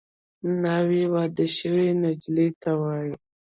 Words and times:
ناوې 0.63 1.03
واده 1.13 1.45
شوې 1.57 1.87
نجلۍ 2.01 2.49
ته 2.61 2.71
وايي 2.81 3.13